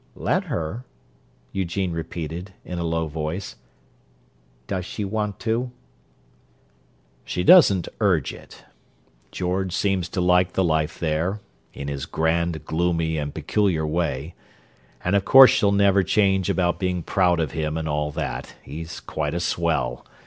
"Let 0.15 0.45
her?" 0.45 0.83
Eugene 1.51 1.91
repeated, 1.91 2.53
in 2.65 2.79
a 2.79 2.83
low 2.83 3.05
voice. 3.05 3.57
"Does 4.65 4.83
she 4.83 5.05
want 5.05 5.39
to?" 5.41 5.69
"She 7.23 7.43
doesn't 7.43 7.87
urge 7.99 8.33
it. 8.33 8.65
George 9.31 9.73
seems 9.73 10.09
to 10.09 10.19
like 10.19 10.53
the 10.53 10.63
life 10.63 10.97
there—in 10.97 11.87
his 11.87 12.07
grand, 12.07 12.65
gloomy, 12.65 13.19
and 13.19 13.31
peculiar 13.31 13.85
way; 13.85 14.33
and 15.03 15.15
of 15.15 15.23
course 15.23 15.51
she'll 15.51 15.71
never 15.71 16.01
change 16.01 16.49
about 16.49 16.79
being 16.79 17.03
proud 17.03 17.39
of 17.39 17.51
him 17.51 17.77
and 17.77 17.87
all 17.87 18.09
that—he's 18.09 19.01
quite 19.01 19.35
a 19.35 19.39
swell. 19.39 20.03